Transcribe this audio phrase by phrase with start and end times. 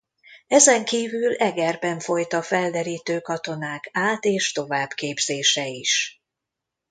[0.47, 6.21] Ezen kívül Egerben folyt a felderítő katonák át- és továbbképzése is.